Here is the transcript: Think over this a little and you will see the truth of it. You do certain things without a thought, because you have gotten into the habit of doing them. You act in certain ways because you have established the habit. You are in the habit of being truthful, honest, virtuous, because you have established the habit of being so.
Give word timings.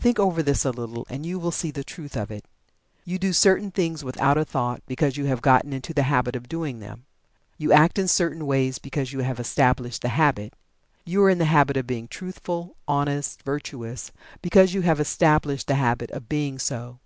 Think 0.00 0.18
over 0.18 0.42
this 0.42 0.64
a 0.64 0.70
little 0.70 1.04
and 1.10 1.26
you 1.26 1.38
will 1.38 1.50
see 1.50 1.70
the 1.70 1.84
truth 1.84 2.16
of 2.16 2.30
it. 2.30 2.46
You 3.04 3.18
do 3.18 3.34
certain 3.34 3.70
things 3.70 4.02
without 4.02 4.38
a 4.38 4.44
thought, 4.46 4.80
because 4.86 5.18
you 5.18 5.26
have 5.26 5.42
gotten 5.42 5.70
into 5.74 5.92
the 5.92 6.04
habit 6.04 6.34
of 6.34 6.48
doing 6.48 6.78
them. 6.80 7.04
You 7.58 7.74
act 7.74 7.98
in 7.98 8.08
certain 8.08 8.46
ways 8.46 8.78
because 8.78 9.12
you 9.12 9.20
have 9.20 9.38
established 9.38 10.00
the 10.00 10.08
habit. 10.08 10.54
You 11.04 11.22
are 11.24 11.28
in 11.28 11.36
the 11.36 11.44
habit 11.44 11.76
of 11.76 11.86
being 11.86 12.08
truthful, 12.08 12.74
honest, 12.88 13.42
virtuous, 13.42 14.12
because 14.40 14.72
you 14.72 14.80
have 14.80 14.98
established 14.98 15.66
the 15.66 15.74
habit 15.74 16.10
of 16.12 16.26
being 16.26 16.58
so. 16.58 17.00